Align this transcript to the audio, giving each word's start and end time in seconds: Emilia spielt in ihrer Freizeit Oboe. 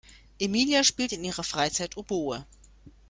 Emilia 0.39 0.83
spielt 0.83 1.11
in 1.11 1.23
ihrer 1.23 1.43
Freizeit 1.43 1.95
Oboe. 1.95 2.43